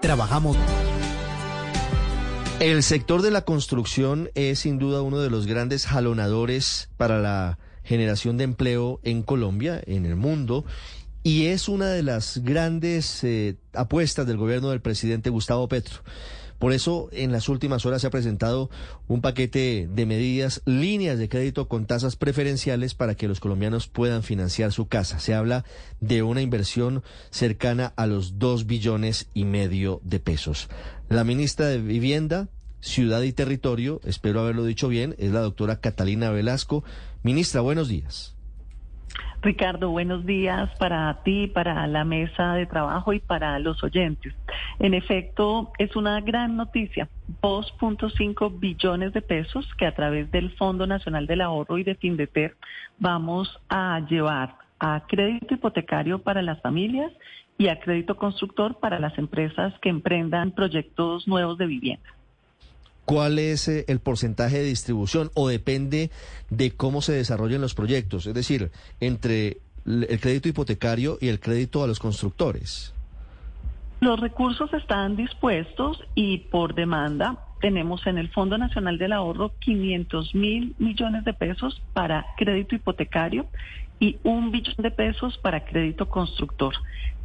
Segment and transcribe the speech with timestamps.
[0.00, 0.56] Trabajamos.
[2.58, 7.58] El sector de la construcción es sin duda uno de los grandes jalonadores para la
[7.84, 10.64] generación de empleo en Colombia, en el mundo,
[11.22, 16.00] y es una de las grandes eh, apuestas del gobierno del presidente Gustavo Petro.
[16.60, 18.68] Por eso, en las últimas horas se ha presentado
[19.08, 24.22] un paquete de medidas, líneas de crédito con tasas preferenciales para que los colombianos puedan
[24.22, 25.20] financiar su casa.
[25.20, 25.64] Se habla
[26.00, 30.68] de una inversión cercana a los dos billones y medio de pesos.
[31.08, 32.48] La ministra de Vivienda,
[32.80, 36.84] Ciudad y Territorio, espero haberlo dicho bien, es la doctora Catalina Velasco.
[37.22, 38.36] Ministra, buenos días.
[39.42, 44.34] Ricardo, buenos días para ti, para la mesa de trabajo y para los oyentes.
[44.80, 47.06] En efecto, es una gran noticia.
[47.42, 52.56] 2.5 billones de pesos que a través del Fondo Nacional del Ahorro y de Findeter
[52.98, 57.12] vamos a llevar a crédito hipotecario para las familias
[57.58, 62.08] y a crédito constructor para las empresas que emprendan proyectos nuevos de vivienda.
[63.04, 66.10] ¿Cuál es eh, el porcentaje de distribución o depende
[66.48, 68.26] de cómo se desarrollen los proyectos?
[68.26, 68.70] Es decir,
[69.00, 72.94] entre el crédito hipotecario y el crédito a los constructores.
[74.00, 80.34] Los recursos están dispuestos y por demanda tenemos en el Fondo Nacional del Ahorro 500
[80.34, 83.46] mil millones de pesos para crédito hipotecario
[83.98, 86.74] y un billón de pesos para crédito constructor.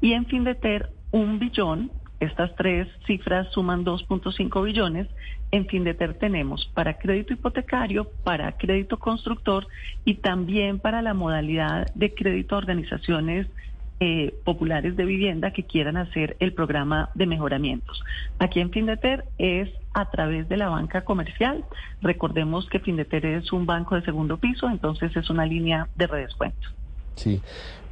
[0.00, 1.90] Y en fin de ter, un billón
[2.22, 5.08] estas tres cifras suman 2.5 billones.
[5.50, 9.66] En fin de ter tenemos para crédito hipotecario, para crédito constructor
[10.04, 13.48] y también para la modalidad de crédito a organizaciones
[14.04, 18.02] eh, populares de vivienda que quieran hacer el programa de mejoramientos.
[18.40, 21.64] Aquí en Findeter es a través de la banca comercial.
[22.00, 26.68] Recordemos que Findeter es un banco de segundo piso, entonces es una línea de redescuento.
[27.14, 27.40] Sí.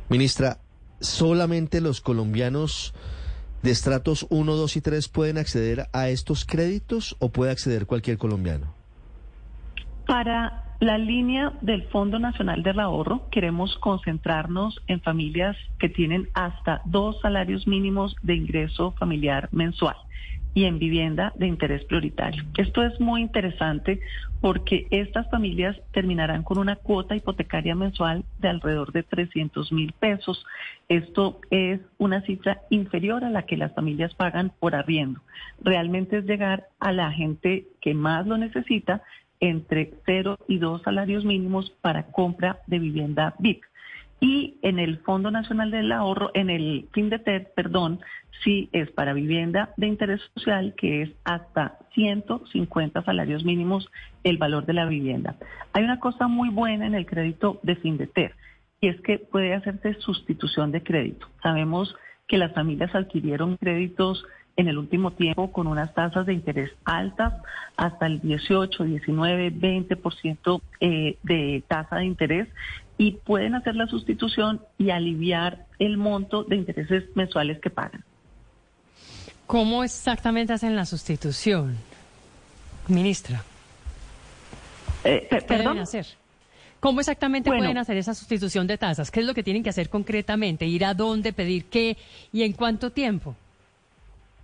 [0.08, 0.58] Ministra,
[0.98, 2.92] solamente los colombianos
[3.62, 8.18] de estratos 1, 2 y 3 pueden acceder a estos créditos o puede acceder cualquier
[8.18, 8.74] colombiano?
[10.08, 16.80] Para la línea del Fondo Nacional del Ahorro queremos concentrarnos en familias que tienen hasta
[16.86, 19.96] dos salarios mínimos de ingreso familiar mensual
[20.54, 22.44] y en vivienda de interés prioritario.
[22.56, 24.00] Esto es muy interesante
[24.40, 30.44] porque estas familias terminarán con una cuota hipotecaria mensual de alrededor de 300 mil pesos.
[30.88, 35.20] Esto es una cifra inferior a la que las familias pagan por arriendo.
[35.62, 39.02] Realmente es llegar a la gente que más lo necesita
[39.40, 43.62] entre cero y dos salarios mínimos para compra de vivienda VIP.
[44.20, 48.00] Y en el Fondo Nacional del Ahorro, en el FINDETER, perdón,
[48.44, 53.88] sí es para vivienda de interés social, que es hasta 150 salarios mínimos
[54.22, 55.36] el valor de la vivienda.
[55.72, 58.34] Hay una cosa muy buena en el crédito de FINDETER,
[58.82, 61.26] y es que puede hacerse sustitución de crédito.
[61.42, 61.94] Sabemos
[62.28, 64.24] que las familias adquirieron créditos
[64.60, 67.32] en el último tiempo con unas tasas de interés altas,
[67.76, 72.48] hasta el 18, 19, 20% eh, de tasa de interés,
[72.98, 78.04] y pueden hacer la sustitución y aliviar el monto de intereses mensuales que pagan.
[79.46, 81.78] ¿Cómo exactamente hacen la sustitución,
[82.86, 83.42] ministra?
[85.04, 86.06] Eh, ¿Qué deben hacer?
[86.80, 89.10] ¿Cómo exactamente pueden hacer esa sustitución de tasas?
[89.10, 90.66] ¿Qué es lo que tienen que hacer concretamente?
[90.66, 91.96] ¿Ir a dónde, pedir qué
[92.32, 93.34] y en cuánto tiempo?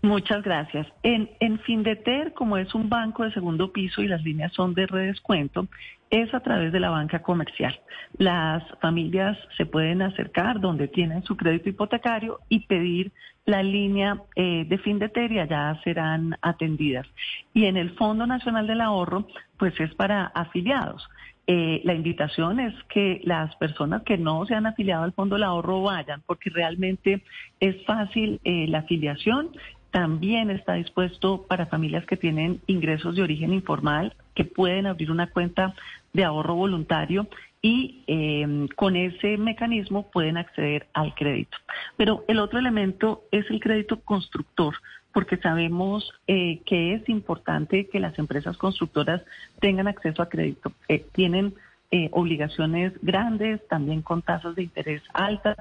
[0.03, 0.87] Muchas gracias.
[1.03, 4.87] En, en Findeter, como es un banco de segundo piso y las líneas son de
[4.87, 5.67] redescuento,
[6.11, 7.79] es a través de la banca comercial.
[8.19, 13.13] Las familias se pueden acercar donde tienen su crédito hipotecario y pedir
[13.45, 17.07] la línea eh, de Findeter y allá serán atendidas.
[17.55, 19.27] Y en el Fondo Nacional del Ahorro,
[19.59, 21.09] pues es para afiliados.
[21.49, 25.45] Eh, la invitación es que las personas que no se han afiliado al Fondo del
[25.45, 27.23] Ahorro vayan, porque realmente
[27.61, 29.51] es fácil eh, la afiliación
[29.97, 35.31] también está dispuesto para familias que tienen ingresos de origen informal, que pueden abrir una
[35.31, 35.75] cuenta
[36.13, 37.27] de ahorro voluntario
[37.63, 41.57] y em, con ese mecanismo pueden acceder al crédito.
[41.97, 44.75] Pero el otro elemento es el crédito constructor,
[45.15, 49.23] porque sabemos eh, que es importante que las empresas constructoras
[49.61, 50.73] tengan acceso a crédito.
[50.89, 51.55] Eh, tienen
[51.91, 55.57] eh, obligaciones grandes, también con tasas de interés altas,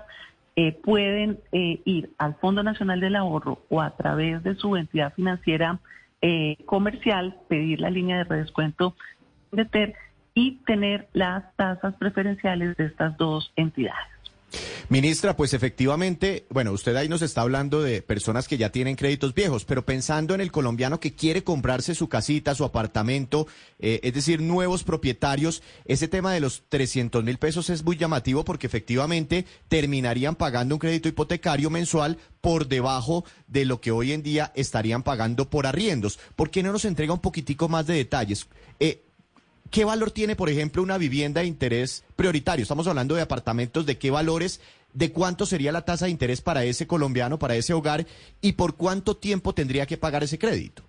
[0.56, 5.14] eh, pueden eh, ir al Fondo Nacional del Ahorro o a través de su entidad
[5.14, 5.80] financiera
[6.22, 8.96] eh, comercial, pedir la línea de redescuento
[9.52, 9.94] de TER
[10.34, 14.15] y tener las tasas preferenciales de estas dos entidades.
[14.88, 19.34] Ministra, pues efectivamente, bueno, usted ahí nos está hablando de personas que ya tienen créditos
[19.34, 23.48] viejos, pero pensando en el colombiano que quiere comprarse su casita, su apartamento,
[23.80, 28.46] eh, es decir, nuevos propietarios, ese tema de los 300 mil pesos es muy llamativo
[28.46, 34.22] porque efectivamente terminarían pagando un crédito hipotecario mensual por debajo de lo que hoy en
[34.22, 36.20] día estarían pagando por arriendos.
[36.36, 38.48] ¿Por qué no nos entrega un poquitico más de detalles?
[38.80, 39.05] Eh,
[39.72, 42.64] ¿Qué valor tiene, por ejemplo, una vivienda de interés prioritario?
[42.64, 44.62] Estamos hablando de apartamentos, ¿de qué valores?
[44.94, 48.06] ¿De cuánto sería la tasa de interés para ese colombiano, para ese hogar?
[48.42, 50.84] ¿Y por cuánto tiempo tendría que pagar ese crédito?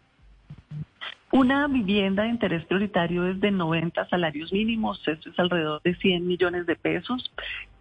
[1.32, 6.26] Una vivienda de interés prioritario es de 90 salarios mínimos, esto es alrededor de 100
[6.26, 7.32] millones de pesos.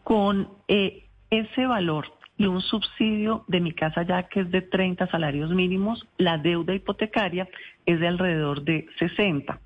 [0.04, 5.08] Con eh, ese valor y un subsidio de mi casa ya que es de 30
[5.08, 7.48] salarios mínimos, la deuda hipotecaria
[7.86, 9.60] es de alrededor de 60.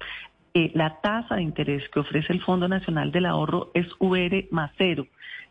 [0.54, 4.72] Eh, la tasa de interés que ofrece el Fondo Nacional del Ahorro es VR más
[4.78, 5.06] cero.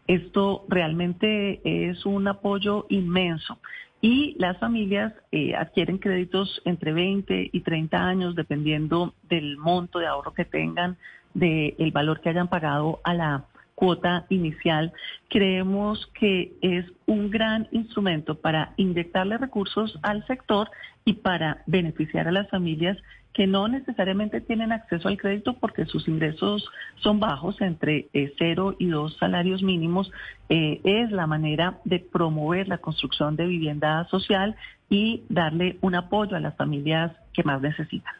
[0.06, 3.58] Esto realmente es un apoyo inmenso.
[4.00, 10.06] Y las familias eh, adquieren créditos entre 20 y 30 años, dependiendo del monto de
[10.06, 10.96] ahorro que tengan,
[11.34, 13.44] del valor que hayan pagado a la
[13.74, 14.92] cuota inicial.
[15.28, 20.68] Creemos que es un gran instrumento para inyectarle recursos al sector
[21.04, 22.98] y para beneficiar a las familias
[23.32, 28.74] que no necesariamente tienen acceso al crédito porque sus ingresos son bajos, entre eh, cero
[28.78, 30.10] y dos salarios mínimos,
[30.48, 34.56] eh, es la manera de promover la construcción de vivienda social
[34.90, 38.14] y darle un apoyo a las familias que más necesitan.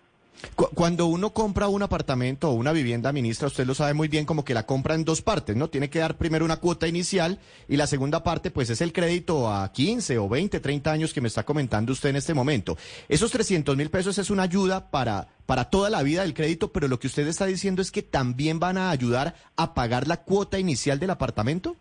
[0.55, 4.45] Cuando uno compra un apartamento o una vivienda, ministra, usted lo sabe muy bien, como
[4.45, 5.69] que la compra en dos partes, ¿no?
[5.69, 7.39] Tiene que dar primero una cuota inicial
[7.69, 11.21] y la segunda parte, pues es el crédito a 15 o 20, 30 años que
[11.21, 12.77] me está comentando usted en este momento.
[13.09, 16.89] Esos 300 mil pesos es una ayuda para, para toda la vida del crédito, pero
[16.89, 20.59] lo que usted está diciendo es que también van a ayudar a pagar la cuota
[20.59, 21.77] inicial del apartamento.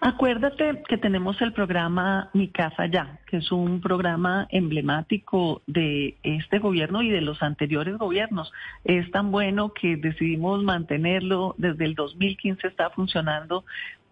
[0.00, 6.58] Acuérdate que tenemos el programa Mi Casa Ya, que es un programa emblemático de este
[6.58, 8.52] gobierno y de los anteriores gobiernos.
[8.84, 11.54] Es tan bueno que decidimos mantenerlo.
[11.58, 13.64] Desde el 2015 está funcionando.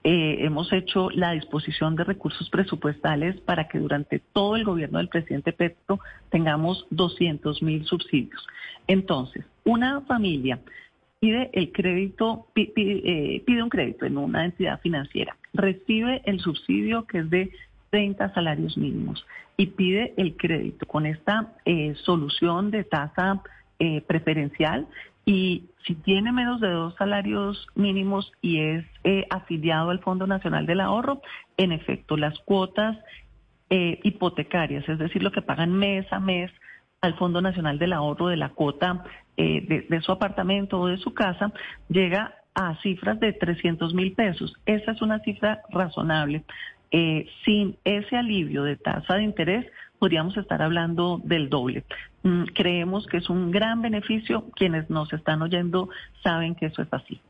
[0.07, 5.09] Eh, hemos hecho la disposición de recursos presupuestales para que durante todo el gobierno del
[5.09, 5.99] presidente Petro
[6.31, 8.47] tengamos 200 mil subsidios.
[8.87, 10.59] Entonces, una familia
[11.21, 17.19] pide el crédito, eh, pide, un crédito en una entidad financiera, recibe el subsidio que
[17.21, 17.51] es de
[17.91, 19.25] 30 salarios mínimos
[19.57, 23.43] y pide el crédito con esta eh, solución de tasa
[23.79, 24.87] eh, preferencial.
[25.25, 28.85] Y si tiene menos de dos salarios mínimos y es
[29.31, 31.23] afiliado al Fondo Nacional del Ahorro,
[31.57, 32.99] en efecto, las cuotas
[33.71, 36.51] hipotecarias, es decir, lo que pagan mes a mes
[37.05, 39.05] al Fondo Nacional del Ahorro de la cuota
[39.37, 41.53] eh, de, su apartamento o de su casa,
[41.89, 44.55] llega a cifras de 300 mil pesos.
[44.67, 46.45] Esa es una cifra razonable.
[46.91, 49.67] Eh, sin ese alivio de tasa de interés,
[49.99, 51.85] podríamos estar hablando del doble.
[52.23, 54.45] Mm, creemos que es un gran beneficio.
[54.55, 55.89] Quienes nos están oyendo
[56.23, 57.21] saben que eso es así.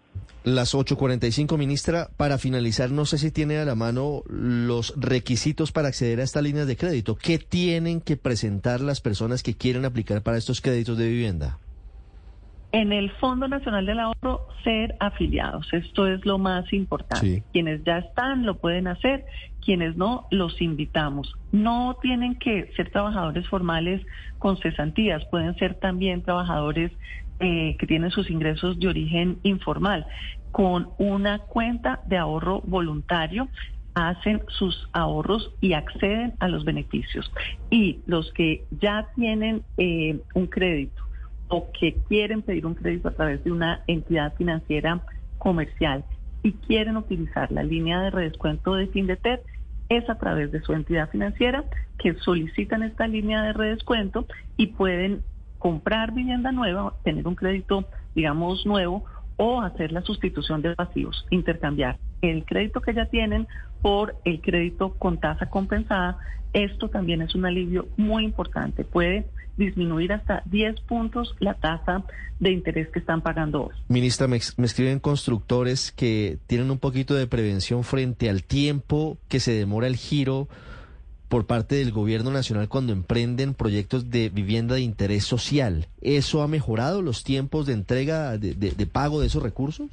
[0.44, 5.88] Las 8.45, ministra, para finalizar, no sé si tiene a la mano los requisitos para
[5.88, 7.16] acceder a esta línea de crédito.
[7.16, 11.58] ¿Qué tienen que presentar las personas que quieren aplicar para estos créditos de vivienda?
[12.74, 15.72] En el Fondo Nacional del Ahorro, ser afiliados.
[15.72, 17.44] Esto es lo más importante.
[17.52, 19.26] Quienes ya están lo pueden hacer,
[19.64, 21.32] quienes no, los invitamos.
[21.52, 24.04] No tienen que ser trabajadores formales
[24.40, 26.90] con cesantías, pueden ser también trabajadores
[27.38, 30.04] eh, que tienen sus ingresos de origen informal.
[30.50, 33.46] Con una cuenta de ahorro voluntario
[33.94, 37.32] hacen sus ahorros y acceden a los beneficios.
[37.70, 41.04] Y los que ya tienen eh, un crédito
[41.55, 45.01] o que quieren pedir un crédito a través de una entidad financiera
[45.39, 46.05] comercial
[46.43, 49.41] y quieren utilizar la línea de redescuento de FinDeter,
[49.89, 51.63] es a través de su entidad financiera
[51.96, 55.23] que solicitan esta línea de redescuento y pueden
[55.61, 57.84] comprar vivienda nueva, tener un crédito,
[58.17, 59.05] digamos, nuevo
[59.37, 63.46] o hacer la sustitución de pasivos, intercambiar el crédito que ya tienen
[63.81, 66.19] por el crédito con tasa compensada.
[66.53, 68.84] Esto también es un alivio muy importante.
[68.84, 72.05] Puede disminuir hasta 10 puntos la tasa
[72.41, 73.75] de interés que están pagando hoy.
[73.89, 79.41] Ministra, me, me, escriben constructores que tienen un poquito de prevención frente al tiempo que
[79.41, 80.49] se demora el giro
[81.34, 85.89] por parte del gobierno nacional cuando emprenden proyectos de vivienda de interés social.
[86.01, 89.91] ¿Eso ha mejorado los tiempos de entrega, de, pago de esos recursos?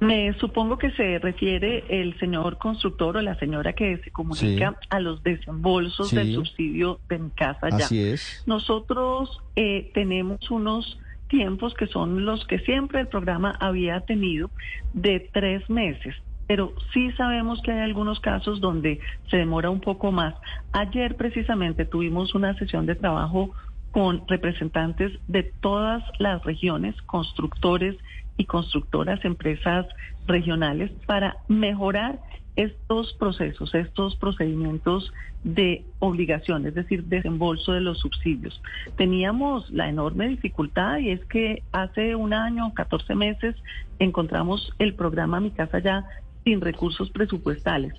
[0.00, 5.00] Me supongo que se refiere el señor constructor o la señora que se comunica a
[5.00, 7.84] los desembolsos del subsidio de mi casa ya.
[7.84, 8.42] Así es.
[8.46, 14.50] Nosotros eh, tenemos unos tiempos que son los que siempre el programa había tenido
[14.92, 16.14] de tres meses
[16.46, 20.34] pero sí sabemos que hay algunos casos donde se demora un poco más.
[20.72, 23.52] Ayer precisamente tuvimos una sesión de trabajo
[23.90, 27.96] con representantes de todas las regiones, constructores
[28.36, 29.86] y constructoras, empresas
[30.26, 32.18] regionales, para mejorar
[32.56, 35.12] estos procesos, estos procedimientos
[35.42, 38.60] de obligación, es decir, desembolso de los subsidios.
[38.96, 43.56] Teníamos la enorme dificultad y es que hace un año, 14 meses,
[43.98, 46.04] encontramos el programa Mi Casa Ya
[46.44, 47.94] sin recursos presupuestales.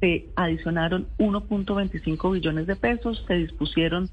[0.00, 4.08] Se adicionaron 1.25 billones de pesos, se dispusieron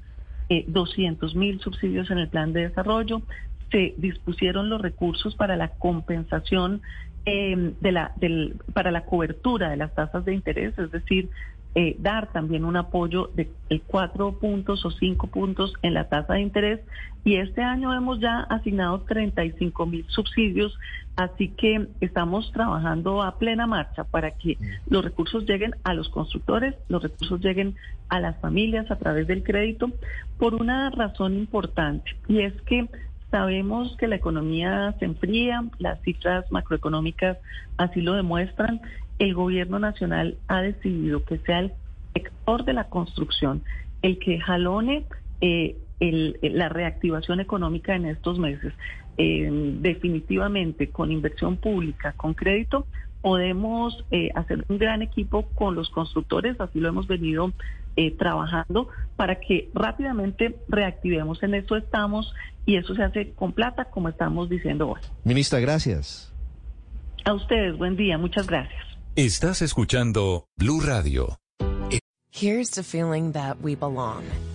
[0.48, 3.22] eh, 200 mil subsidios en el plan de desarrollo,
[3.70, 6.82] se dispusieron los recursos para la compensación
[7.24, 11.28] eh, de la, del, para la cobertura de las tasas de interés, es decir,
[11.78, 13.50] eh, dar también un apoyo de
[13.86, 16.80] cuatro puntos o cinco puntos en la tasa de interés.
[17.22, 20.78] Y este año hemos ya asignado 35 mil subsidios,
[21.16, 24.56] así que estamos trabajando a plena marcha para que
[24.88, 27.74] los recursos lleguen a los constructores, los recursos lleguen
[28.08, 29.90] a las familias a través del crédito
[30.38, 32.88] por una razón importante y es que
[33.30, 37.38] Sabemos que la economía se enfría, las cifras macroeconómicas
[37.76, 38.80] así lo demuestran.
[39.18, 41.72] El gobierno nacional ha decidido que sea el
[42.14, 43.62] sector de la construcción
[44.02, 45.06] el que jalone
[45.40, 48.72] eh, la reactivación económica en estos meses.
[49.18, 49.48] Eh,
[49.80, 52.86] definitivamente, con inversión pública, con crédito,
[53.26, 57.52] podemos eh, hacer un gran equipo con los constructores, así lo hemos venido
[57.96, 61.42] eh, trabajando para que rápidamente reactivemos.
[61.42, 62.32] En esto estamos
[62.66, 65.00] y eso se hace con plata, como estamos diciendo hoy.
[65.24, 66.32] Ministra, gracias.
[67.24, 68.80] A ustedes, buen día, muchas gracias.
[69.16, 71.36] Estás escuchando Blue Radio.
[72.30, 74.22] Here's to feeling that we belong